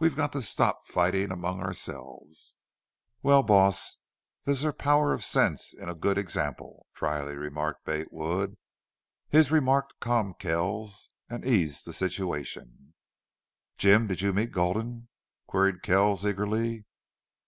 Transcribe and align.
We've 0.00 0.16
got 0.16 0.32
to 0.32 0.42
stop 0.42 0.88
fighting 0.88 1.30
among 1.30 1.60
ourselves." 1.60 2.56
"Wal, 3.22 3.44
boss, 3.44 3.98
there's 4.44 4.64
a 4.64 4.72
power 4.72 5.12
of 5.12 5.22
sense 5.22 5.72
in 5.72 5.88
a 5.88 5.94
good 5.94 6.18
example," 6.18 6.88
dryly 6.94 7.36
remarked 7.36 7.84
Bate 7.84 8.12
Wood. 8.12 8.56
His 9.28 9.52
remark 9.52 10.00
calmed 10.00 10.40
Kells 10.40 11.10
and 11.30 11.46
eased 11.46 11.84
the 11.84 11.92
situation. 11.92 12.94
"Jim, 13.78 14.08
did 14.08 14.20
you 14.20 14.32
meet 14.32 14.50
Gulden?" 14.50 15.06
queried 15.46 15.84
Kells, 15.84 16.26
eagerly. 16.26 16.84